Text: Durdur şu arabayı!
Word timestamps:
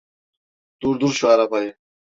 Durdur 0.81 1.09
şu 1.11 1.27
arabayı! 1.29 1.75